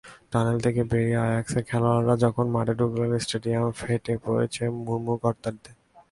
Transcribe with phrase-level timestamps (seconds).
[0.31, 5.71] Tunnel থেকে বেরিয়ে আয়াক্সের খেলোয়াড়েরা যখন মাঠে ঢুকলেন, স্টেডিয়াম ফেটে পড়েছে মুহুর্মুহু করতালিতে।